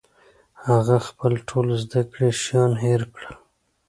[0.65, 3.35] هغه خپل ټول زده کړي شیان هېر کړل